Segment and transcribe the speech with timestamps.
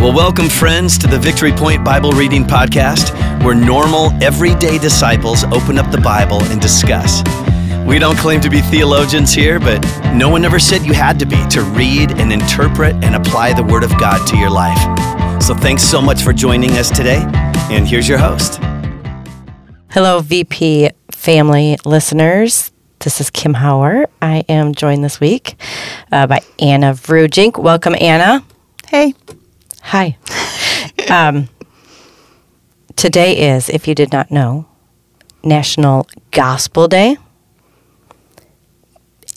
[0.00, 3.12] Well, welcome, friends, to the Victory Point Bible Reading Podcast,
[3.44, 7.22] where normal, everyday disciples open up the Bible and discuss.
[7.86, 9.84] We don't claim to be theologians here, but
[10.14, 13.62] no one ever said you had to be to read and interpret and apply the
[13.62, 14.80] Word of God to your life.
[15.42, 17.22] So thanks so much for joining us today,
[17.70, 18.58] and here's your host.
[19.90, 22.72] Hello, VP family listeners.
[23.00, 24.08] This is Kim Hower.
[24.22, 25.60] I am joined this week
[26.10, 27.62] uh, by Anna Vruggink.
[27.62, 28.42] Welcome, Anna.
[28.88, 29.12] Hey.
[29.82, 30.16] Hi.
[31.08, 31.48] um,
[32.96, 34.66] today is, if you did not know,
[35.42, 37.16] National Gospel Day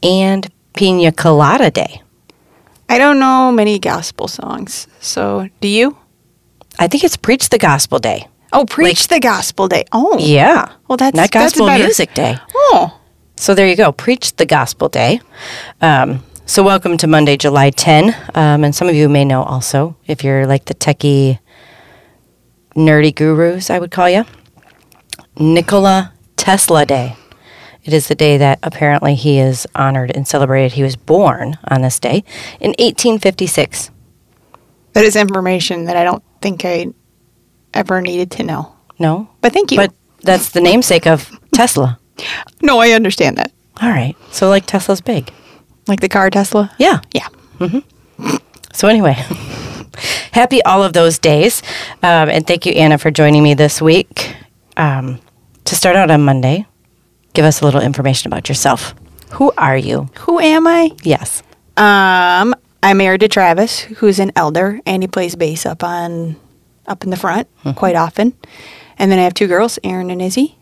[0.01, 2.01] and Pina Colada Day.
[2.89, 4.87] I don't know many gospel songs.
[4.99, 5.97] So, do you?
[6.77, 8.27] I think it's Preach the Gospel Day.
[8.55, 9.83] Oh, preach the gospel day.
[9.91, 10.15] Oh.
[10.19, 10.71] Yeah.
[10.87, 11.85] Well, that's not Gospel better.
[11.85, 12.37] Music Day.
[12.53, 12.99] Oh.
[13.35, 13.91] So there you go.
[13.91, 15.21] Preach the Gospel Day.
[15.81, 18.15] Um, so welcome to Monday, July 10.
[18.35, 21.39] Um, and some of you may know also, if you're like the techie,
[22.75, 24.25] nerdy gurus, I would call you,
[25.37, 27.15] Nikola Tesla Day.
[27.83, 30.73] It is the day that apparently he is honored and celebrated.
[30.73, 32.23] He was born on this day
[32.59, 33.91] in 1856.
[34.93, 36.87] That is information that I don't think I
[37.73, 38.75] ever needed to know.
[38.99, 39.29] No?
[39.41, 39.77] But thank you.
[39.77, 41.99] But that's the namesake of Tesla.
[42.61, 43.51] no, I understand that.
[43.81, 44.15] All right.
[44.31, 45.33] So like Tesla's big.
[45.87, 46.71] Like the car Tesla?
[46.77, 46.99] Yeah.
[47.13, 47.27] Yeah.
[48.73, 49.13] So anyway,
[50.31, 51.61] happy all of those days,
[52.01, 54.35] um, and thank you, Anna, for joining me this week.
[54.77, 55.19] Um,
[55.65, 56.65] to start out on Monday,
[57.33, 58.95] give us a little information about yourself.
[59.33, 60.09] Who are you?
[60.21, 60.91] Who am I?
[61.03, 61.43] Yes.
[61.77, 66.35] Um, I'm married to Travis, who's an elder, and he plays bass up on
[66.87, 68.33] up in the front quite often.
[68.97, 70.57] And then I have two girls, Erin and Izzy.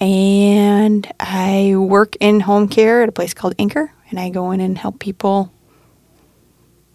[0.00, 4.60] And I work in home care at a place called Anchor, and I go in
[4.60, 5.52] and help people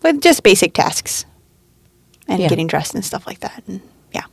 [0.02, 1.26] with just basic tasks
[2.28, 2.48] and Yeah.
[2.50, 3.64] getting dressed and stuff like that.
[3.68, 4.24] And yeah.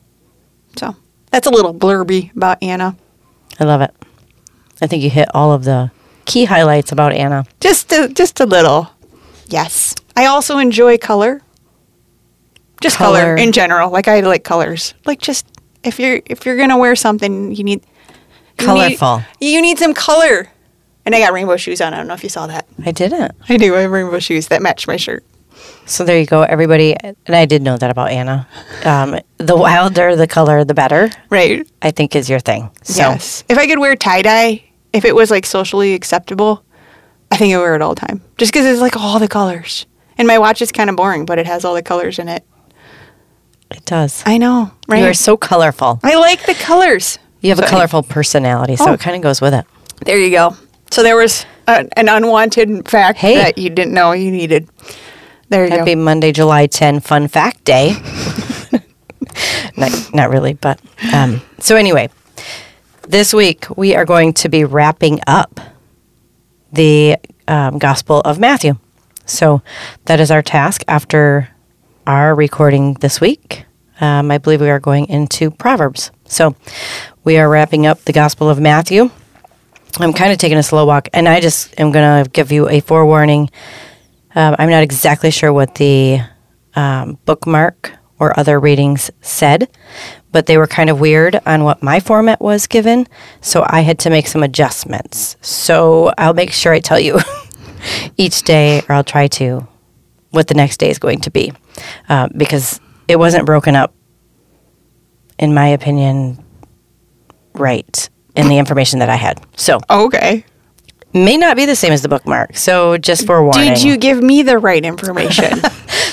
[0.77, 0.97] So
[1.31, 2.97] that's a little blurby about Anna.
[3.59, 3.95] I love it.
[4.83, 5.91] I think you hit all of the
[6.25, 7.45] key highlights about Anna.
[7.61, 8.89] Just a, just a little.
[9.49, 9.95] Yes.
[10.17, 11.43] I also enjoy color.
[12.81, 13.21] Just color.
[13.21, 13.37] Color.
[13.37, 13.91] in general.
[13.91, 14.95] Like I like colors.
[15.05, 15.47] Like just
[15.85, 17.83] if you're if you're gonna wear something, you need
[18.59, 19.23] you need- Colorful.
[19.41, 20.49] You need, some color.
[21.07, 21.95] And I got rainbow shoes on.
[21.95, 22.67] I don't know if you saw that.
[22.85, 23.33] I didn't.
[23.49, 23.75] I do.
[23.75, 25.25] I have rainbow shoes that match my shirt.
[25.87, 26.95] So there you go, everybody.
[27.03, 28.47] And I did know that about Anna.
[28.85, 31.11] Um, the wilder the color, the better.
[31.31, 31.67] Right.
[31.83, 32.71] I think is your thing.
[32.83, 33.45] So yes.
[33.49, 36.65] If I could wear tie dye, if it was like socially acceptable,
[37.31, 38.23] I think I would wear it all the time.
[38.39, 39.87] Just because it's like all the colors.
[40.19, 42.45] And my watch is kind of boring, but it has all the colors in it.
[43.71, 44.23] it does.
[44.27, 45.01] I know, right?
[45.01, 46.01] You are so colorful.
[46.03, 47.19] I like the colors.
[47.41, 48.93] You have a So- colorful personality, so Oh.
[48.93, 49.65] it kind of goes with it.
[50.05, 50.57] There you go.
[50.91, 53.37] So there was a, an unwanted fact Hey.
[53.37, 54.69] that you didn't know you needed.
[55.49, 56.01] There you Happy go.
[56.01, 57.95] Monday, July 10 Fun Fact Day.
[59.77, 60.81] not, not really, but
[61.13, 62.09] um, so anyway,
[63.09, 65.61] this week we are going to be wrapping up
[66.73, 67.17] the
[67.49, 68.77] um, Gospel of Matthew.
[69.27, 69.63] So
[70.07, 71.49] that is our task after
[72.07, 73.65] our recording this week.
[74.01, 76.11] Um, I believe we are going into Proverbs.
[76.25, 76.55] So
[77.23, 79.11] we are wrapping up the Gospel of Matthew.
[79.99, 82.69] I'm kind of taking a slow walk, and I just am going to give you
[82.69, 83.51] a forewarning.
[84.35, 86.21] Um, I'm not exactly sure what the
[86.75, 89.69] um, bookmark or other readings said,
[90.31, 93.07] but they were kind of weird on what my format was given.
[93.41, 95.37] So I had to make some adjustments.
[95.41, 97.19] So I'll make sure I tell you
[98.17, 99.67] each day, or I'll try to,
[100.31, 101.53] what the next day is going to be,
[102.09, 102.79] uh, because
[103.09, 103.95] it wasn't broken up,
[105.39, 106.45] in my opinion,
[107.55, 108.09] right
[108.41, 109.41] in the information that I had.
[109.57, 110.45] So Okay.
[111.13, 112.57] may not be the same as the bookmark.
[112.57, 113.75] So just for warning.
[113.75, 115.61] Did you give me the right information?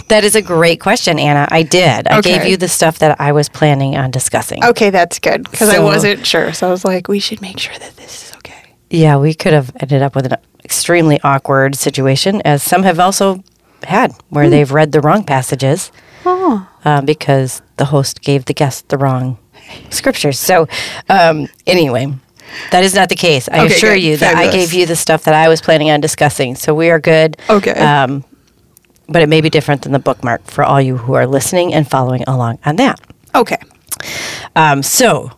[0.10, 1.50] That is a great question, Anna.
[1.52, 2.08] I did.
[2.08, 4.64] I gave you the stuff that I was planning on discussing.
[4.64, 6.54] okay, that's good because I wasn't sure.
[6.54, 8.74] So I was like, we should make sure that this is okay.
[8.90, 13.44] Yeah, we could have ended up with an extremely awkward situation, as some have also
[13.84, 15.92] had, where they've read the wrong passages
[16.26, 16.66] Oh.
[16.86, 19.38] uh, because the host gave the guest the wrong
[19.90, 20.40] scriptures.
[20.40, 20.68] So,
[21.10, 22.14] um, anyway,
[22.72, 23.48] that is not the case.
[23.50, 24.04] I Okay, assure good.
[24.04, 26.56] you that I gave you the stuff that I was planning on discussing.
[26.56, 27.38] So we are good.
[27.50, 27.72] Okay.
[27.72, 28.24] Um,
[29.10, 31.90] but it may be different than the bookmark for all you who are listening and
[31.90, 33.00] following along on that.
[33.36, 33.58] Okay.
[34.56, 35.32] Um, so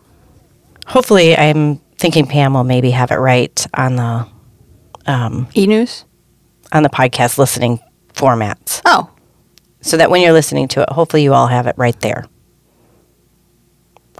[0.86, 4.26] hopefully, I'm thinking Pam will maybe have it right on the
[5.56, 6.04] E news.
[6.72, 7.80] on the podcast listening
[8.14, 9.10] formats, Oh.
[9.80, 12.24] so that when you're listening to it, hopefully you all have it right there.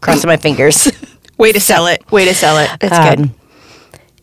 [0.00, 0.90] Crossing my fingers.
[1.38, 2.10] Way to sell it.
[2.10, 2.70] Way to sell it.
[2.80, 3.26] That's good.
[3.26, 3.34] Um,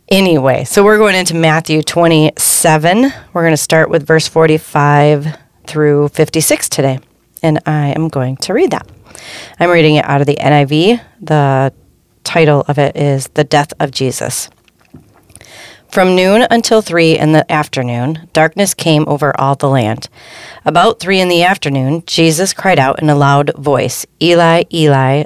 [0.10, 3.12] Anyway, so we're going into Matthew 27.
[3.34, 7.00] We're going to start with verse 45 through 56 today.
[7.44, 8.88] and I am going to read that.
[9.60, 11.02] I'm reading it out of the NIV.
[11.20, 11.74] The
[12.24, 14.50] title of it is The Death of Jesus.
[15.90, 20.08] From noon until three in the afternoon, darkness came over all the land.
[20.64, 25.26] About three in the afternoon, Jesus cried out in a loud voice, Eli, Eli,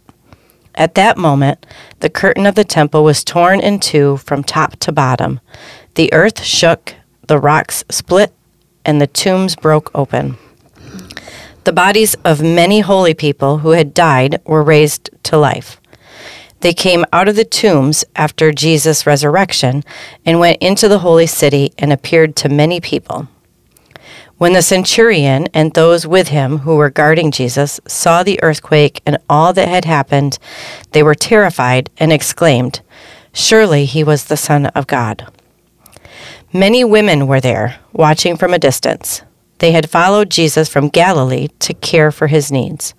[0.75, 1.65] At that moment,
[1.99, 5.39] the curtain of the temple was torn in two from top to bottom.
[5.95, 6.95] The earth shook,
[7.27, 8.33] the rocks split,
[8.85, 10.37] and the tombs broke open.
[11.63, 15.79] The bodies of many holy people who had died were raised to life.
[16.61, 19.83] They came out of the tombs after Jesus' resurrection
[20.25, 23.27] and went into the holy city and appeared to many people.
[24.41, 29.19] When the centurion and those with him who were guarding Jesus saw the earthquake and
[29.29, 30.39] all that had happened,
[30.93, 32.81] they were terrified and exclaimed,
[33.33, 35.31] Surely he was the Son of God.
[36.51, 39.21] Many women were there, watching from a distance.
[39.59, 42.95] They had followed Jesus from Galilee to care for his needs.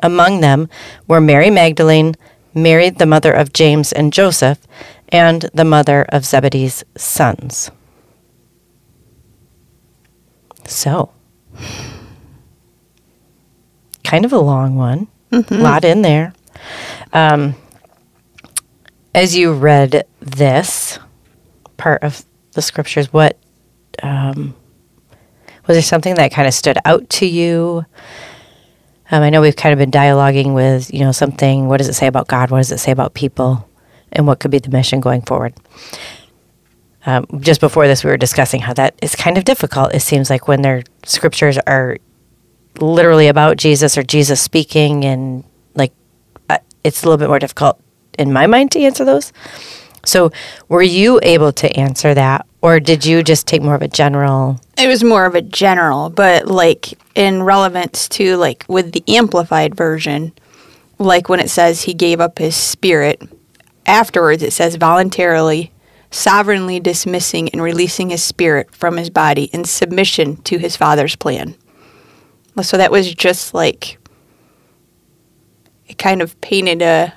[0.00, 0.68] Among them
[1.08, 2.14] were Mary Magdalene,
[2.54, 4.60] Mary, the mother of James and Joseph,
[5.08, 7.72] and the mother of Zebedee's sons.
[10.66, 11.10] So,
[14.02, 16.32] kind of a long one, a lot in there.
[17.12, 17.54] Um,
[19.14, 20.98] as you read this
[21.76, 23.38] part of the scriptures, what
[24.02, 24.54] um,
[25.66, 27.84] was there something that kind of stood out to you?
[29.10, 31.68] Um, I know we've kind of been dialoguing with, you know, something.
[31.68, 32.50] What does it say about God?
[32.50, 33.68] What does it say about people?
[34.12, 35.54] And what could be the mission going forward?
[37.06, 39.94] Um, just before this, we were discussing how that is kind of difficult.
[39.94, 41.98] It seems like when their scriptures are
[42.80, 45.92] literally about Jesus or Jesus speaking, and like
[46.48, 47.80] uh, it's a little bit more difficult
[48.18, 49.32] in my mind to answer those.
[50.04, 50.32] So,
[50.68, 54.60] were you able to answer that, or did you just take more of a general?
[54.76, 59.74] It was more of a general, but like in relevance to like with the amplified
[59.74, 60.32] version,
[60.98, 63.22] like when it says he gave up his spirit,
[63.86, 65.72] afterwards it says voluntarily,
[66.14, 71.56] sovereignly dismissing and releasing his spirit from his body in submission to his father's plan.
[72.62, 73.98] So that was just like
[75.88, 77.12] it kind of painted a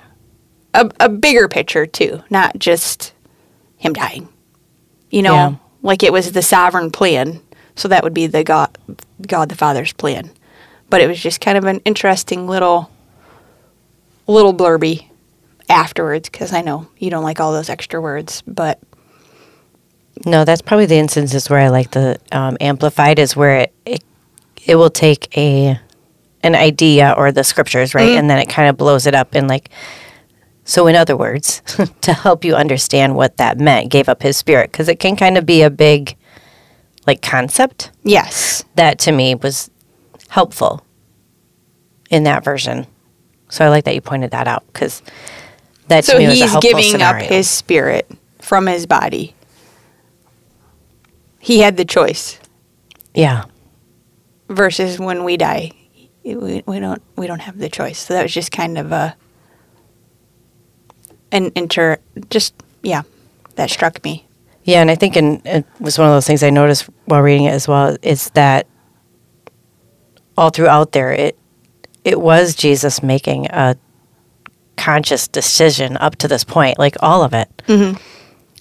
[0.74, 3.14] a, a bigger picture too, not just
[3.76, 4.28] him dying.
[5.10, 5.54] You know, Yeah.
[5.82, 7.40] like it was the sovereign plan.
[7.76, 8.76] So that would be the God,
[9.26, 10.30] God the Father's plan.
[10.90, 12.90] But it was just kind of an interesting little,
[14.26, 15.07] little blurby
[15.68, 18.78] afterwards because I know you don't like all those extra words, but
[20.26, 24.04] No, that's probably the instances where I like the um, amplified is where it, it
[24.66, 25.78] it will take a
[26.42, 29.48] an idea or the scriptures right, and then it kind of blows it up and
[29.48, 29.70] like.
[30.64, 31.62] So, in other words,
[32.02, 35.38] to help you understand what that meant, gave up his spirit because it can kind
[35.38, 36.14] of be a big,
[37.06, 37.90] like concept.
[38.04, 39.70] yes, That to me was
[40.28, 40.84] helpful
[42.10, 42.86] in that version.
[43.48, 45.00] So I like that you pointed that out because
[45.88, 47.24] that so me was a he's giving scenario.
[47.24, 49.34] up his spirit from his body.
[51.40, 52.38] He had the choice.
[53.14, 53.44] yeah.
[54.48, 55.70] versus when we die
[56.24, 59.16] we, we don't we don't have the choice so that was just kind of a
[61.32, 61.98] an inter
[62.30, 63.02] just yeah
[63.56, 64.26] that struck me
[64.64, 67.44] Yeah, and I think in, it was one of those things I noticed while reading
[67.46, 68.66] it as well is that
[70.36, 71.38] all throughout there it
[72.04, 73.76] it was Jesus making a
[74.78, 77.48] conscious decision up to this point, like all of it.
[77.66, 78.00] Mm-hmm.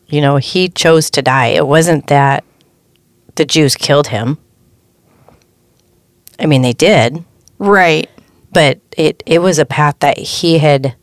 [0.08, 1.48] You know, he chose to die.
[1.48, 2.44] It wasn't that
[3.36, 4.38] the Jews killed him.
[6.40, 7.24] I mean, they did,
[7.60, 8.10] right
[8.52, 10.96] but it it was a path that he had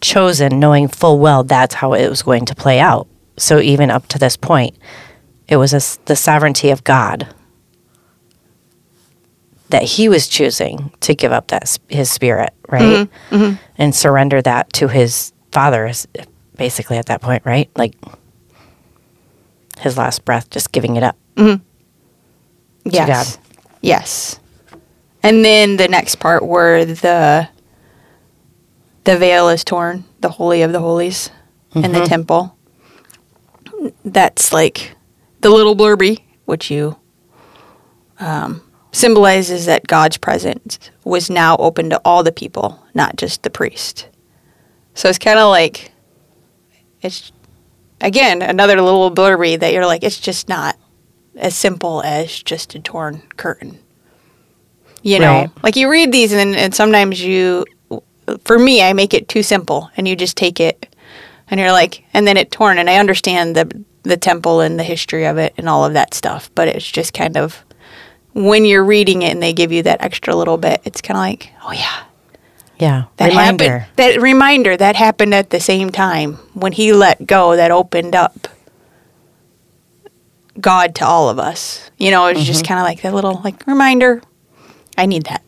[0.00, 3.06] chosen knowing full well that's how it was going to play out
[3.38, 4.76] so even up to this point
[5.48, 7.34] it was a the sovereignty of god
[9.70, 13.08] that he was choosing to give up that his spirit right?
[13.08, 13.34] Mm-hmm.
[13.34, 13.62] Mm-hmm.
[13.78, 15.90] And surrender that to his father
[16.56, 17.70] basically at that point right?
[17.76, 17.94] Like
[19.78, 21.16] his last breath just giving it up.
[21.36, 21.62] Mm-hmm.
[22.84, 23.38] Yes.
[23.82, 24.40] Yes.
[25.22, 27.48] And then the next part where the
[29.04, 31.30] the veil is torn the holy of the holies
[31.74, 32.56] in the temple.
[34.04, 34.96] That's like
[35.40, 36.96] the little blurby which you
[38.18, 38.62] um,
[38.96, 44.08] symbolizes that God's presence was now open to all the people, not just the priest.
[44.94, 45.92] So it's kind of like,
[47.02, 47.30] it's
[48.00, 50.76] again another little blurby that you're like, it's just not
[51.36, 53.78] as simple as just a torn curtain.
[55.02, 55.50] You know, Right.
[55.62, 57.64] like you read these, and, and sometimes you,
[58.44, 60.96] for me, I make it too simple, and you just take it,
[61.48, 64.84] and you're like, and then it torn, and I understand the the temple and the
[64.84, 67.64] history of it and all of that stuff, but it's just kind of
[68.36, 71.22] when you're reading it and they give you that extra little bit, it's kind of
[71.22, 72.02] like, oh yeah,
[72.78, 73.04] Yeah.
[73.16, 73.78] that Reminder.
[73.78, 73.96] happened.
[73.96, 77.56] That reminder that happened at the same time when he let go.
[77.56, 78.48] That opened up
[80.60, 81.90] God to all of us.
[81.96, 82.74] You know, it's just mm-hmm.
[82.74, 84.20] kind of like that little like reminder.
[84.98, 85.42] I need that.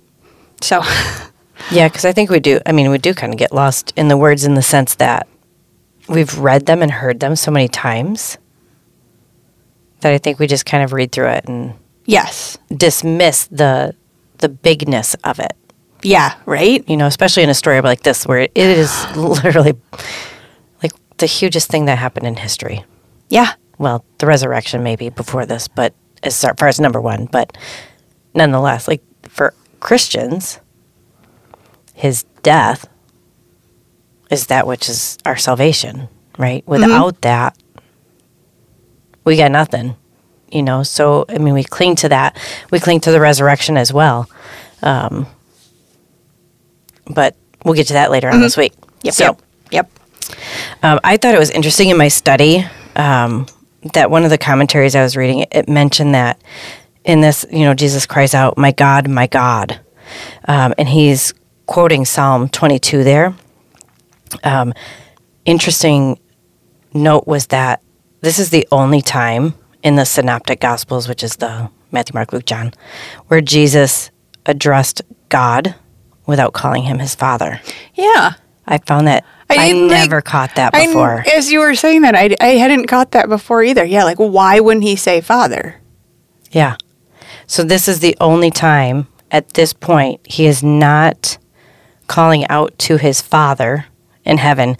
[0.63, 0.83] So
[1.71, 2.59] Yeah, because I think we do.
[2.65, 5.29] I mean, we do kind of get lost in the words in the sense that
[6.09, 8.39] we've read them and heard them so many times
[10.01, 11.75] that I think we just kind of read through it and
[12.09, 13.95] yes, dismiss the
[14.39, 15.53] the bigness of it.
[16.03, 16.83] yeah, right.
[16.89, 19.75] You know, especially in a story like this where it is literally
[20.83, 22.85] like the hugest thing that happened in history.
[23.29, 27.57] Yeah, Well, the resurrection maybe before this, but as far as number one, but
[28.35, 30.61] nonetheless, like for Christians,
[31.95, 32.89] his death
[34.31, 36.65] is that which is our salvation, right?
[36.65, 36.83] Mm-hmm.
[36.83, 37.57] Without that,
[39.25, 39.97] we got nothing,
[40.51, 40.83] you know.
[40.83, 42.39] So I mean, we cling to that.
[42.71, 44.29] We cling to the resurrection as well.
[44.83, 45.27] Um,
[47.11, 48.75] but we'll get to that later on this week.
[49.03, 49.41] yep, So, yep,
[49.71, 49.91] yep.
[50.83, 52.65] um, I thought it was interesting in my study
[52.97, 53.47] um,
[53.95, 56.41] that one of the commentaries I was reading it, it mentioned that
[57.05, 59.81] in this, you know, Jesus cries out, "My God, my God,"
[60.47, 61.33] um, and he's
[61.67, 63.35] quoting Psalm 22 there.
[64.45, 64.75] Um,
[65.45, 66.19] interesting
[66.93, 67.81] note was that
[68.21, 72.45] this is the only time in the Synoptic Gospels, which is the Matthew, Mark, Luke,
[72.47, 72.73] John,
[73.29, 74.11] where Jesus
[74.47, 75.75] addressed God
[76.27, 77.61] without calling him his Father.
[77.95, 78.33] Yeah.
[78.67, 81.25] I found that I, like- never caught that I- before.
[81.33, 83.85] as you were saying that, I, I hadn't caught that before either.
[83.85, 85.81] Yeah, like why wouldn't he say father?
[86.51, 86.77] Yeah.
[87.47, 91.39] So this is the only time at this point he is not
[92.09, 93.87] calling out to his father
[94.25, 94.77] in heaven,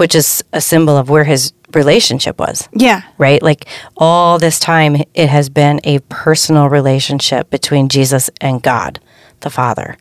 [0.00, 3.42] which is a symbol of where his relationship was, Yeah, right?
[3.42, 3.66] Like
[3.98, 8.98] all this time, it has been a personal relationship between Jesus and God,
[9.40, 9.98] the Father.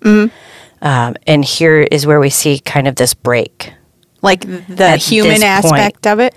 [0.82, 3.74] Um, and here is where we see kind of this break.
[4.22, 6.34] like the human aspect of it.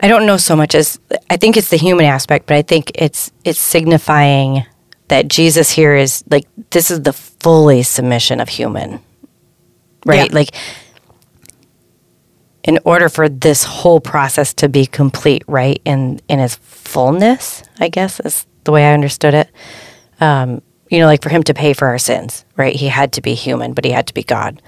[0.00, 1.00] I don't know so much as
[1.30, 4.66] I think it's the human aspect, but I think it's it's signifying
[5.08, 9.00] that Jesus here is like this is the fully submission of human.
[10.04, 10.28] Right?
[10.30, 10.36] Yeah.
[10.36, 10.50] Like
[12.64, 17.88] in order for this whole process to be complete, right, in in its fullness, I
[17.88, 19.50] guess is the way I understood it.
[20.20, 22.74] Um, you know, like for him to pay for our sins, right?
[22.74, 24.62] He had to be human, but he had to be God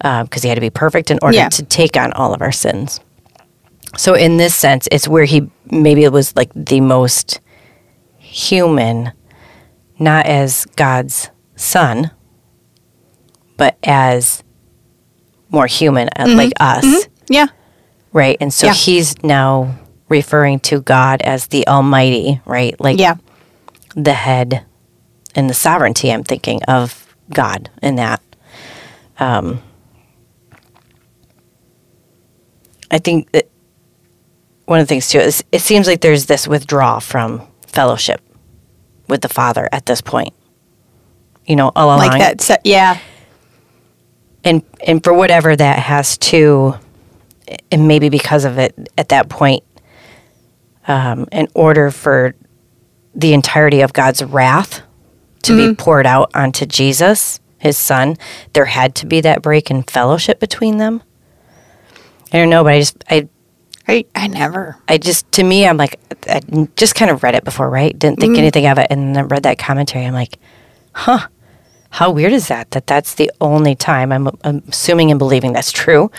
[0.00, 1.48] because he had to be perfect in order Yeah.
[1.50, 3.00] to take on all of our sins.
[3.96, 7.40] So in this sense, it's where he maybe it was like the most
[8.18, 9.12] human,
[9.98, 12.10] not as God's son,
[13.56, 14.42] but as
[15.50, 17.46] more human, uh, like us, Yeah,
[18.12, 18.36] right?
[18.40, 18.74] And so Yeah.
[18.74, 19.74] he's now
[20.08, 22.78] referring to God as the Almighty, right?
[22.80, 23.16] Like yeah,
[23.94, 24.64] the head
[25.34, 26.10] and the sovereignty.
[26.12, 28.22] I'm thinking of God in that.
[29.20, 29.60] Um,
[32.90, 33.48] I think that
[34.66, 38.20] one of the things too is it seems like there's this withdrawal from fellowship
[39.08, 40.34] with the Father at this point.
[41.46, 42.60] You know, all along, like that.
[42.64, 42.98] yeah,
[44.44, 46.74] and and for whatever that has to,
[47.70, 49.64] and maybe because of it at that point,
[50.86, 52.34] um, in order for
[53.14, 54.82] the entirety of God's wrath
[55.42, 58.16] to be poured out onto Jesus, His Son,
[58.52, 61.02] there had to be that break in fellowship between them.
[62.32, 63.28] I don't know, but I just I
[63.86, 64.76] I I never.
[64.86, 66.40] I just to me I'm like I
[66.76, 67.98] just kind of read it before, right?
[67.98, 70.04] Didn't think anything of it, and then read that commentary.
[70.04, 70.38] I'm like,
[70.92, 71.28] huh.
[71.90, 72.70] How weird is that?
[72.72, 76.10] That that's the only time I'm, I'm assuming and believing that's true,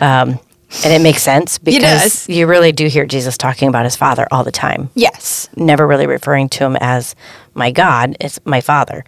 [0.00, 0.38] um,
[0.84, 4.44] and it makes sense because you really do hear Jesus talking about his Father all
[4.44, 5.48] the time, Yes.
[5.56, 7.14] never really referring to him as
[7.54, 8.16] my God.
[8.20, 9.04] It's my Father.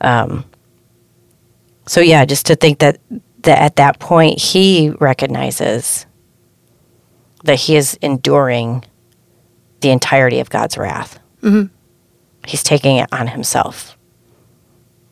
[0.00, 0.44] Um,
[1.86, 3.00] so yeah, just to think that
[3.42, 6.04] that at that point he recognizes
[7.44, 8.84] that he is enduring
[9.80, 11.18] the entirety of God's wrath.
[11.42, 11.72] Mm-hmm.
[12.46, 13.96] He's taking it on himself.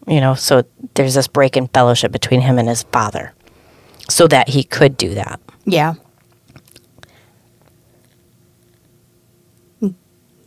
[0.08, 3.32] You know, so there's this break in fellowship between him and his father,
[4.08, 5.40] so that he could do that.
[5.66, 5.94] Yeah.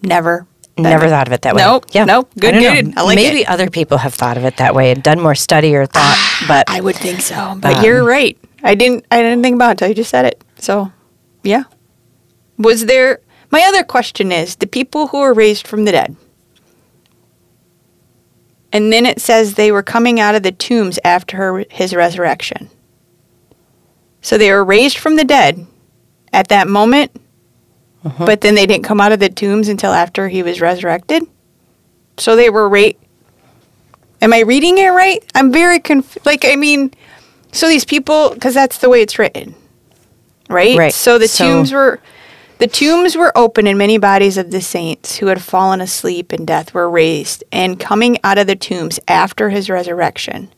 [0.02, 0.48] Never.
[0.78, 1.62] Never thought of it that way.
[1.62, 2.06] Nope, Yeah.
[2.06, 2.32] nope.
[2.40, 2.88] Good, I don't good.
[2.96, 3.02] know.
[3.02, 3.50] I like Maybe it.
[3.50, 6.46] other people have thought of it that way and done more study or thought, ah,
[6.48, 8.38] but I would think so, but you're um, right.
[8.64, 9.06] I didn't.
[9.12, 10.42] I didn't think about it until you just said it.
[10.58, 10.92] So,
[11.44, 11.64] yeah.
[12.58, 13.20] Was there?
[13.52, 16.16] My other question is: the people who were raised from the dead,
[18.72, 22.70] and then it says they were coming out of the tombs after her, his resurrection.
[24.22, 25.66] So they were raised from the dead
[26.34, 27.12] at that moment,
[28.04, 28.26] uh-huh.
[28.26, 31.24] but then they didn't come out of the tombs until after he was resurrected.
[32.18, 32.98] So they were right.
[34.22, 35.24] Am I reading it right?
[35.36, 36.26] I'm very confused.
[36.26, 36.92] Like, I mean,
[37.54, 39.56] so these people, because that's the way it's written,
[40.50, 40.78] right?
[40.78, 40.94] Right.
[40.94, 42.00] So the So- tombs were,
[42.58, 46.44] the tombs were open, and many bodies of the saints who had fallen asleep in
[46.44, 50.50] death were raised, and coming out of the tombs after his resurrection,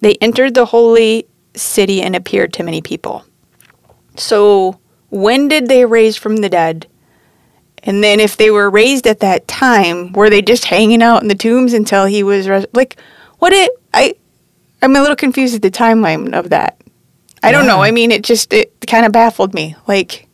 [0.00, 3.24] they entered the holy city and appeared to many people.
[4.16, 4.78] So
[5.10, 6.86] when did they raise from the dead?
[7.84, 11.28] And then if they were raised at that time, were they just hanging out in
[11.28, 12.96] the tombs until he was res- like
[13.38, 14.14] what it I
[14.80, 16.80] I'm a little confused at the timeline of that.
[17.42, 17.82] I don't know.
[17.82, 19.74] I mean, it just it kind of baffled me.
[19.88, 20.28] Like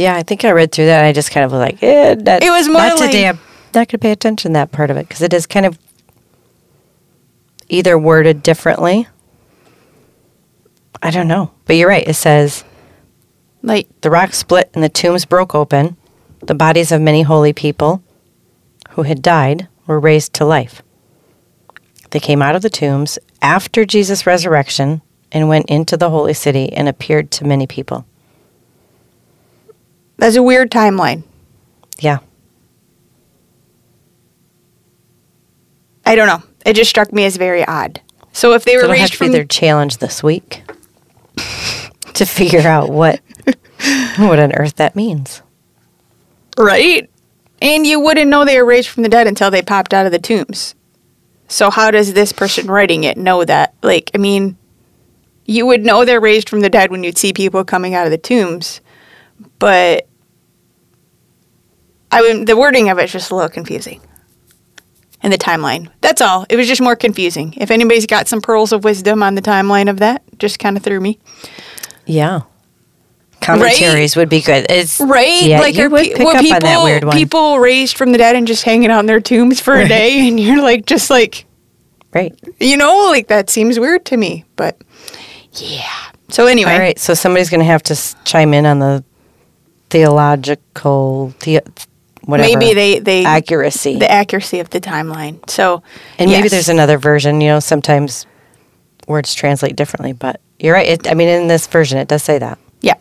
[0.00, 0.98] yeah, I think I read through that.
[0.98, 3.28] And I just kind of was like, eh, that, It was more not today.
[3.28, 3.38] I'm
[3.74, 5.78] not going to pay attention to that part of it because it is kind of
[7.68, 9.08] either worded differently.
[11.02, 12.06] I don't know, but you're right.
[12.06, 12.64] It says
[13.62, 15.96] like the rock split and the tombs broke open.
[16.40, 18.02] The bodies of many holy people
[18.90, 20.82] who had died were raised to life.
[22.10, 25.02] They came out of the tombs after Jesus' resurrection
[25.32, 28.04] and went into the holy city and appeared to many people.
[30.16, 31.22] that's a weird timeline.
[31.98, 32.18] Yeah.
[36.04, 36.42] I don't know.
[36.66, 38.00] It just struck me as very odd.
[38.32, 40.62] So if they were have raised to be from their challenge this week
[42.14, 43.20] to figure out what
[44.16, 45.42] what on earth that means.
[46.58, 47.10] Right.
[47.62, 50.12] And you wouldn't know they were raised from the dead until they popped out of
[50.12, 50.74] the tombs.
[51.48, 53.74] So how does this person writing it know that?
[53.82, 54.56] Like, I mean,
[55.44, 58.12] you would know they're raised from the dead when you'd see people coming out of
[58.12, 58.80] the tombs,
[59.58, 60.06] but
[62.12, 64.00] I mean, the wording of it's just a little confusing.
[65.22, 65.90] And the timeline.
[66.00, 66.46] That's all.
[66.48, 67.52] It was just more confusing.
[67.58, 70.82] If anybody's got some pearls of wisdom on the timeline of that, just kind of
[70.82, 71.18] threw me.
[72.10, 72.40] Yeah.
[73.40, 74.66] Commentaries would be good.
[74.68, 75.42] It's Right?
[75.42, 77.16] Yeah, like you would pe- pick up people, on that weird one.
[77.16, 80.38] people raised from the dead and just hanging on their tombs for a day and
[80.38, 81.46] you're like just like
[82.12, 82.38] right.
[82.60, 84.44] you know, like that seems weird to me.
[84.56, 84.82] But
[85.54, 85.88] yeah.
[86.28, 86.72] So anyway.
[86.72, 89.02] All right, so somebody's going to have to s- chime in on the
[89.88, 91.60] theological, the,
[92.24, 92.58] whatever.
[92.58, 95.48] Maybe they, they accuracy, the accuracy of the timeline.
[95.48, 95.82] So
[96.18, 97.40] and maybe there's another version.
[97.40, 98.26] You know, sometimes
[99.10, 100.88] words translate differently, but you're right.
[100.88, 102.58] It, I mean, in this version, it does say that.
[102.80, 102.94] Yeah.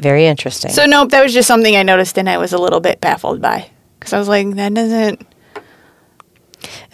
[0.00, 0.70] Very interesting.
[0.72, 3.40] So nope, that was just something I noticed and I was a little bit baffled
[3.40, 3.70] by.
[3.98, 5.24] Because I was like, that doesn't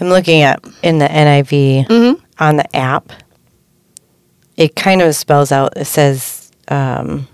[0.00, 2.22] I'm looking at in the NIV Mm-hmm.
[2.38, 3.12] on the app.
[4.56, 5.76] It kind of spells out.
[5.76, 6.50] It says.
[6.68, 7.28] Um,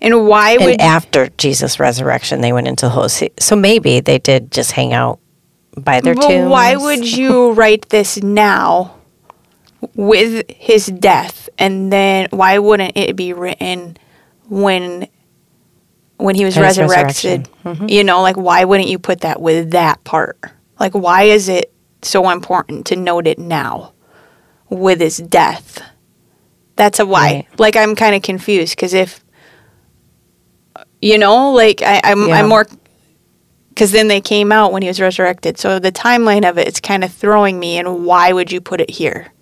[0.00, 3.08] and why and would after Jesus' resurrection, they went into the Holy.
[3.38, 5.20] So maybe they did just hang out
[5.76, 6.50] by their Well, tombs.
[6.50, 8.96] why would you write this now
[9.94, 13.96] with his death, and then why wouldn't it be written
[14.48, 15.08] when
[16.18, 17.48] when he was his resurrected?
[17.48, 17.54] resurrection.
[17.64, 17.88] Mm-hmm.
[17.88, 20.38] You know, like why wouldn't you put that with that part?
[20.78, 23.92] Like, why is it so important to note it now
[24.68, 25.82] with his death?
[26.76, 27.46] That's a why.
[27.50, 27.60] Right.
[27.60, 29.22] Like, I'm kind of confused because if
[31.00, 32.34] you know, like I, I'm, Yeah.
[32.36, 32.66] I'm more
[33.74, 35.58] because then they came out when he was resurrected.
[35.58, 37.78] So the timeline of it, it's kind of throwing me.
[37.78, 39.32] And why would you put it here?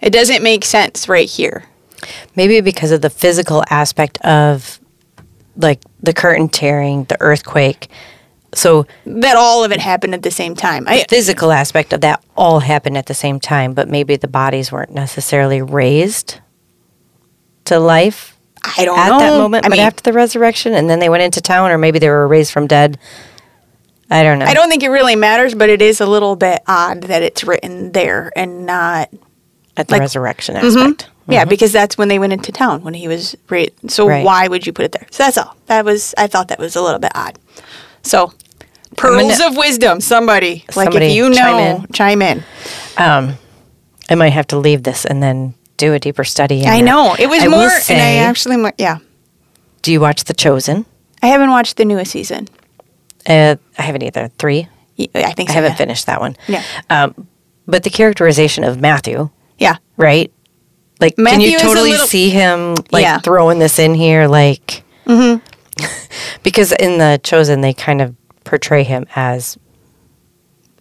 [0.00, 1.64] It doesn't make sense right here.
[2.34, 4.80] Maybe because of the physical aspect of
[5.56, 7.88] like the curtain tearing, the earthquake.
[8.54, 10.88] So That all of it happened at the same time.
[10.88, 14.28] I, the physical aspect of that all happened at the same time, but maybe the
[14.28, 16.40] bodies weren't necessarily raised
[17.66, 18.33] to life
[18.78, 19.02] I don't know.
[19.02, 19.18] at know.
[19.18, 21.78] that moment, I but mean, after the resurrection, and then they went into town, or
[21.78, 22.98] maybe they were raised from dead.
[24.10, 24.46] I don't know.
[24.46, 27.42] I don't think it really matters, but it is a little bit odd that it's
[27.44, 29.10] written there and not.
[29.76, 31.08] at the like- resurrection aspect.
[31.26, 33.72] Yeah, because that's when they went into town when he was raised.
[33.90, 34.24] So Right.
[34.24, 35.06] why would you put it there?
[35.10, 35.56] So that's all.
[35.66, 37.38] That was I thought that was a little bit odd.
[38.02, 38.32] So
[38.96, 40.00] pearls gonna- of wisdom.
[40.02, 42.44] Somebody, like if you know, chime chime in.
[42.98, 43.02] in.
[43.02, 43.38] Um,
[44.10, 46.62] I might have to leave this and then do a deeper study.
[46.62, 46.82] in I it.
[46.82, 48.98] know it was I more, and I actually, mo- yeah,
[49.82, 50.86] Do you watch The Chosen?
[51.22, 52.48] I haven't watched the newest season.
[53.26, 54.30] Uh, I haven't either.
[54.38, 54.68] Three.
[55.14, 55.76] I think I haven't yeah.
[55.76, 56.36] finished that one.
[56.46, 56.62] Yeah.
[56.90, 57.26] Um,
[57.66, 60.30] but the characterization of Matthew, Yeah, right?
[61.00, 63.18] Like, can you totally little- see him like Yeah.
[63.20, 64.28] throwing this in here?
[64.28, 64.84] Like,
[66.42, 69.58] because in the Chosen, they kind of portray him as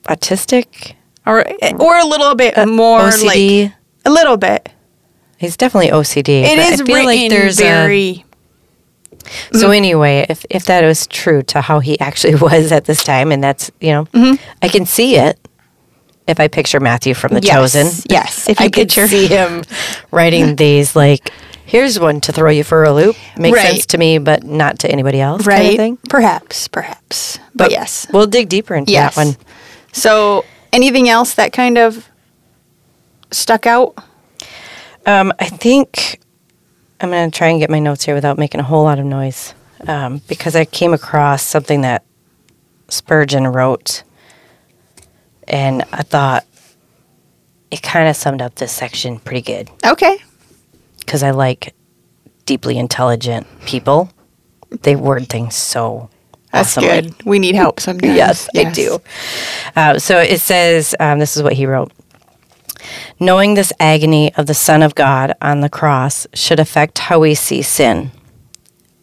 [0.03, 0.93] autistic,
[1.25, 1.45] or
[1.79, 3.63] or a little bit more OCD.
[3.63, 3.73] like
[4.05, 4.69] a little bit.
[5.43, 6.43] He's definitely OCD.
[6.43, 8.25] It but is I feel like there's a, very.
[9.53, 13.31] So anyway, if if that was true to how he actually was at this time,
[13.31, 14.41] and that's you know, Mm-hmm.
[14.61, 15.37] I can see it
[16.27, 18.03] if I picture Matthew from The Yes, Chosen.
[18.09, 19.63] yes, if I could picture- see him
[20.11, 21.29] writing these like,
[21.65, 23.15] here's one to throw you for a loop.
[23.37, 23.71] Makes Right.
[23.71, 25.45] sense to me, but not to anybody else.
[25.45, 25.57] right?
[25.57, 25.97] Kind of thing.
[26.09, 29.15] Perhaps, perhaps, but, yes, we'll dig deeper into yes.
[29.15, 29.35] that one.
[29.91, 32.09] So, anything else that kind of
[33.31, 33.93] stuck out?
[35.05, 36.19] Um, I think
[37.01, 39.05] I'm going to try and get my notes here without making a whole lot of
[39.05, 39.53] noise
[39.87, 42.03] um, because I came across something that
[42.89, 44.03] Spurgeon wrote,
[45.47, 46.45] and I thought
[47.71, 50.17] it kind of summed up this section pretty good Okay,
[50.99, 51.73] because I like
[52.45, 54.09] deeply intelligent people.
[54.83, 56.09] They word things so
[56.53, 57.15] that's good.
[57.25, 58.15] We need help sometimes.
[58.15, 59.01] Yes, I do.
[59.75, 61.91] Uh, so it says, um, this is what he wrote.
[63.19, 67.35] Knowing this agony of the Son of God on the cross should affect how we
[67.35, 68.11] see sin.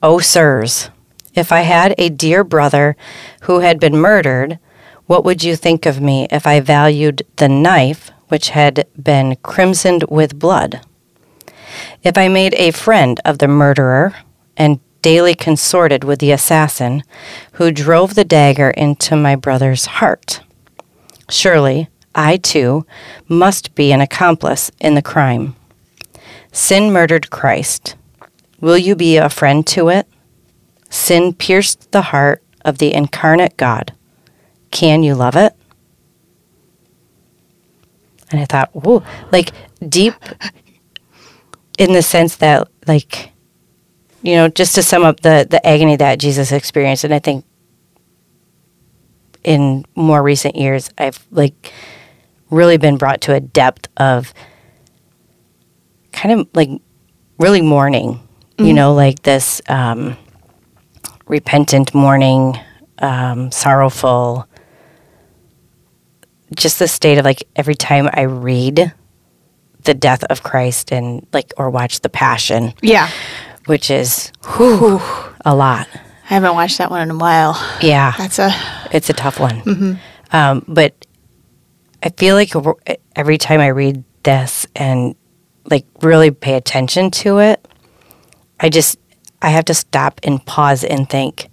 [0.03, 0.91] O sirs,
[1.35, 2.97] if I had a dear brother
[3.43, 4.59] who had been murdered,
[5.07, 10.05] what would you think of me if I valued the knife which had been crimsoned
[10.09, 10.81] with blood?
[12.03, 14.15] If I made a friend of the murderer
[14.57, 17.03] and daily consorted with the assassin
[17.53, 20.43] who drove the dagger into my brother's heart,
[21.29, 22.87] surely I too
[23.29, 25.55] must be an accomplice in the crime.
[26.53, 27.95] Sin murdered Christ.
[28.61, 30.07] Will you be a friend to it?
[30.89, 33.95] Sin pierced the heart of the incarnate God.
[34.71, 35.55] Can you love it?
[38.31, 39.53] And I thought, whoa, like
[39.89, 40.15] deep
[41.79, 43.31] in the sense that, like,
[44.23, 47.45] you know, just to sum up the, the agony that Jesus experienced, and I think
[49.43, 51.73] in more recent years, I've like
[52.51, 54.33] really been brought to a depth of
[56.13, 56.69] kind of like
[57.39, 58.21] really mourning,
[58.59, 60.17] you know, like this um,
[61.27, 62.59] repentant mourning,
[62.99, 64.47] um, sorrowful,
[66.55, 68.93] just the state of like every time I read
[69.85, 73.09] the death of Christ and like or watch the Passion, Yeah,
[73.67, 75.01] which is whew,
[75.45, 75.89] a lot.
[75.95, 77.57] I haven't watched that one in a while.
[77.81, 78.51] Yeah, That's a
[78.93, 79.99] it's a tough one.
[80.33, 81.07] Um, but
[82.03, 82.53] I feel like
[83.15, 85.15] every time I read this and
[85.71, 87.67] like really pay attention to it,
[88.59, 88.99] I just
[89.43, 91.49] I have to stop and pause and think,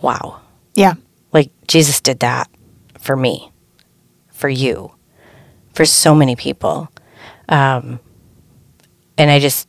[0.00, 0.40] wow,
[0.74, 0.94] yeah,
[1.32, 2.48] like Jesus did that
[2.98, 3.50] for me,
[4.32, 4.92] for you,
[5.74, 6.88] for so many people,
[7.48, 8.00] um,
[9.16, 9.68] and I just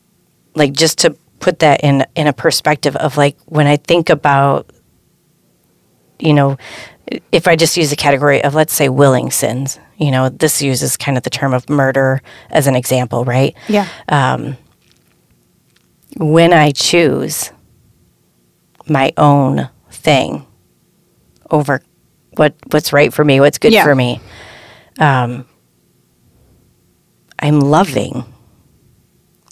[0.55, 4.69] like just to put that in in a perspective of like when I think about,
[6.19, 6.58] you know,
[7.32, 10.98] if I just use the category of let's say willing sins, you know, this uses
[10.98, 13.56] kind of the term of murder as an example, right?
[13.67, 13.88] yeah,
[16.17, 17.52] when I choose
[18.88, 20.45] my own thing
[21.52, 21.82] over
[22.36, 23.84] what what's right for me, what's good Yeah.
[23.84, 24.19] for me,
[25.00, 25.45] um,
[27.39, 28.26] I'm loving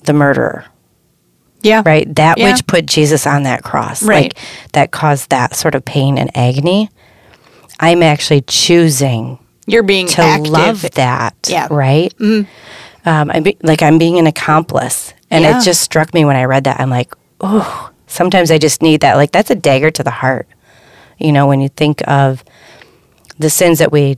[0.03, 0.65] the murderer,
[1.61, 2.13] yeah, right?
[2.15, 2.51] That Yeah.
[2.51, 4.33] which put Jesus on that cross, Right.
[4.33, 4.37] like
[4.73, 6.89] that caused that sort of pain and agony.
[7.79, 10.51] I'm actually choosing You're being to active.
[10.51, 11.67] love that, Yeah.
[11.69, 12.13] right?
[12.19, 12.47] Um,
[13.31, 15.59] I'm be, like I'm being an accomplice, and Yeah.
[15.59, 16.79] it just struck me when I read that.
[16.79, 19.15] I'm like, oh, sometimes I just need that.
[19.15, 20.47] Like that's a dagger to the heart,
[21.17, 22.43] you know, when you think of
[23.39, 24.17] the sins that we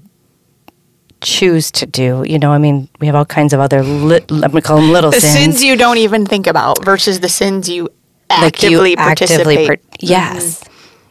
[1.21, 2.23] choose to do.
[2.25, 3.83] You know, I mean, we have all kinds of other.
[3.83, 5.33] Li- I'm gonna call them little The sins.
[5.33, 7.89] sins you don't even think about versus the sins you
[8.29, 9.67] actively participate.
[9.67, 10.63] par- yes.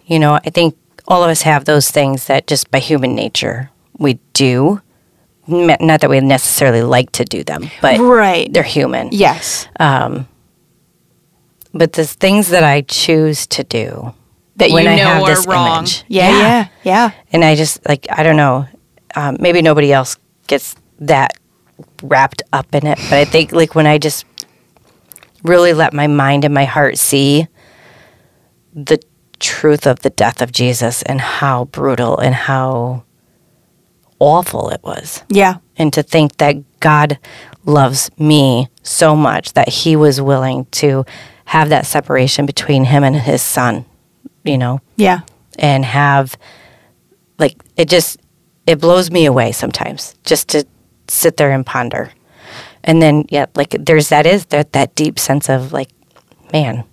[0.07, 0.75] You know, I think
[1.09, 4.81] all of us have those things that just by human nature we do.
[5.47, 8.53] Not that we necessarily like to do them, but Right.
[8.53, 9.09] they're human.
[9.13, 9.67] yes.
[11.75, 14.15] But the things that I choose to do
[14.57, 15.79] that when you I know have are this wrong.
[15.79, 16.05] image.
[16.09, 16.39] Yeah, Yeah.
[16.41, 17.11] yeah, yeah.
[17.33, 18.67] and I just like I don't know,
[19.17, 20.17] um, maybe nobody else
[20.47, 21.33] gets that
[22.03, 24.25] wrapped up in it, but I think like when I just
[25.45, 27.47] really let my mind and my heart see
[28.75, 28.99] the
[29.41, 33.05] truth of the death of Jesus and how brutal and how
[34.19, 35.57] awful it was, Yeah.
[35.77, 37.19] and to think that God
[37.65, 41.05] loves me so much that He was willing to
[41.47, 43.85] have that separation between Him and His Son,
[44.45, 45.21] you know Yeah.
[45.59, 46.37] and have
[47.39, 48.19] like it just
[48.67, 50.65] it blows me away sometimes just to
[51.09, 52.11] sit there and ponder
[52.85, 55.91] And then, yeah, like there's that is that that deep sense of like,
[56.53, 56.85] man,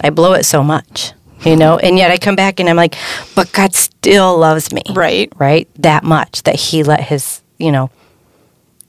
[0.00, 1.12] I blow it so much,
[1.44, 2.94] you know, and yet I come back and I'm like,
[3.34, 5.32] but God still loves me, Right.
[5.36, 7.90] Right, that much that He let His, you know,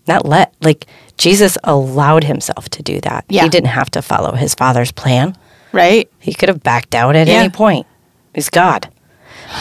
[0.07, 0.85] not let like
[1.17, 3.25] Jesus allowed Himself to do that.
[3.29, 3.43] Yeah.
[3.43, 5.37] He didn't have to follow His Father's plan.
[5.71, 6.09] Right.
[6.19, 7.35] He could have backed out at Yeah.
[7.35, 7.87] any point.
[8.35, 8.89] He's God,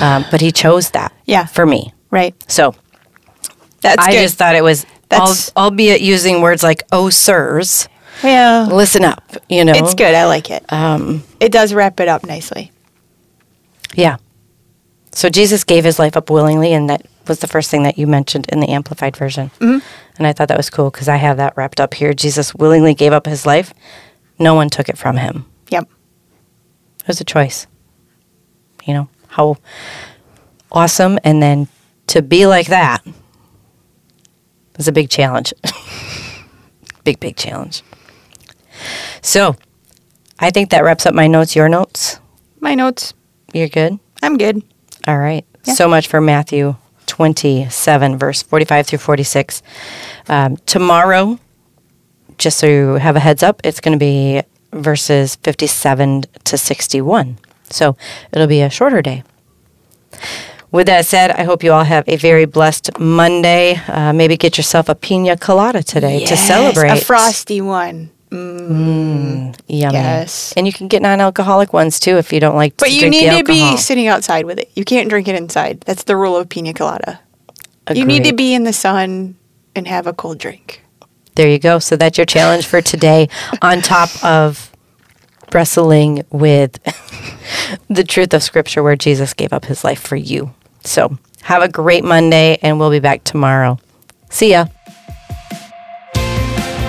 [0.01, 1.13] um, but He chose that.
[1.27, 1.47] Yeah.
[1.47, 1.93] for me.
[2.11, 2.35] Right.
[2.51, 2.75] So
[3.81, 4.23] That's I good.
[4.23, 7.89] just thought it was, That's- albeit using words like "oh sirs,"
[8.23, 8.67] yeah.
[8.71, 9.23] listen up.
[9.49, 10.15] You know, it's good.
[10.15, 10.65] I like it.
[10.73, 12.71] Um, it does wrap it up nicely.
[13.95, 14.17] Yeah.
[15.13, 18.07] So Jesus gave his life up willingly, and that was the first thing that you
[18.07, 19.51] mentioned in the amplified version.
[19.61, 19.87] Mm-hmm.
[20.19, 22.15] And I thought that was cool because I have that wrapped up here.
[22.15, 23.73] Jesus willingly gave up his life.
[24.39, 25.47] No one took it from him.
[25.69, 25.89] Yep.
[27.01, 27.67] It was a choice.
[28.85, 29.57] You know how
[30.71, 31.69] awesome, and then
[32.09, 33.05] to be like that
[34.77, 35.53] was a big challenge.
[37.05, 37.83] big, big challenge.
[39.21, 39.57] So,
[40.39, 41.55] I think that wraps up my notes.
[41.55, 42.19] Your notes?
[42.61, 43.15] My notes.
[43.53, 43.99] You're good?
[44.23, 44.63] I'm good.
[45.07, 45.45] All right.
[45.65, 45.75] Yeah.
[45.75, 49.63] So much for Matthew 27, verse 45 through 46.
[50.29, 51.39] Um, tomorrow,
[52.39, 57.39] just so you have a heads up, it's going to be verses 57 to 61.
[57.71, 57.97] So
[58.33, 59.25] it'll be a shorter day.
[60.71, 63.75] With that said, I hope you all have a very blessed Monday.
[63.89, 66.91] Uh, maybe get yourself a pina colada today to celebrate.
[66.91, 68.11] A frosty one.
[68.33, 69.95] Mm, yummy.
[69.95, 70.55] Yes.
[70.57, 73.37] And you can get non-alcoholic ones too if you don't like to But you need
[73.37, 74.71] to be sitting outside with it.
[74.75, 75.83] You can't drink it inside.
[75.83, 77.21] That's the rule of pina colada.
[77.93, 79.37] You need to be in the sun
[79.75, 80.83] and have a cold drink.
[81.35, 81.79] There you go.
[81.79, 83.29] So that's your challenge for today,
[83.63, 84.71] on top of
[85.53, 86.79] wrestling with
[87.89, 90.55] the truth of Scripture where Jesus gave up his life for you.
[90.85, 93.79] So have a great Monday, and we'll be back tomorrow.
[94.31, 94.67] See ya.